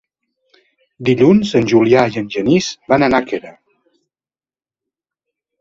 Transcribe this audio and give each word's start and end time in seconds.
Dilluns 1.09 1.51
en 1.59 1.67
Julià 1.73 2.05
i 2.15 2.21
en 2.23 2.31
Genís 2.37 2.71
van 2.95 3.05
a 3.05 3.11
Nàquera. 3.15 3.55